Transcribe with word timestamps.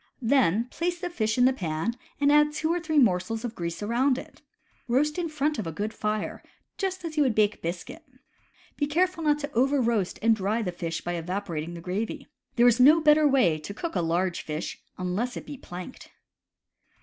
Then 0.23 0.63
place 0.71 0.97
the 0.99 1.11
fish 1.11 1.37
in 1.37 1.45
the 1.45 1.53
pan 1.53 1.93
and 2.19 2.31
add 2.31 2.51
two 2.53 2.73
or 2.73 2.79
three 2.79 2.97
morsels 2.97 3.45
of 3.45 3.53
grease 3.53 3.83
around 3.83 4.17
it. 4.17 4.41
Roast 4.87 5.19
in 5.19 5.29
front 5.29 5.59
of 5.59 5.67
a 5.67 5.71
good 5.71 5.93
fire, 5.93 6.41
just 6.79 7.05
as 7.05 7.17
you 7.17 7.21
would 7.23 7.35
bake 7.35 7.61
biscuit. 7.61 8.03
Be 8.77 8.87
careful 8.87 9.23
not 9.23 9.37
to 9.41 9.53
overroast 9.53 10.17
and 10.23 10.35
dry 10.35 10.63
the 10.63 10.71
fish 10.71 11.01
by 11.01 11.13
evaporating 11.13 11.75
the 11.75 11.81
gravy. 11.81 12.25
There 12.55 12.67
is 12.67 12.79
no 12.79 12.99
better 12.99 13.27
way 13.27 13.59
to 13.59 13.75
cook 13.75 13.93
a 13.95 14.01
large 14.01 14.41
fish, 14.41 14.81
unless 14.97 15.37
it 15.37 15.45
be 15.45 15.55
planked. 15.55 16.09